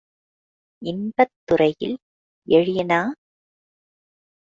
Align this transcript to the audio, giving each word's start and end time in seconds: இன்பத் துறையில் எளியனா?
இன்பத் 0.81 1.33
துறையில் 1.45 1.97
எளியனா? 2.47 3.01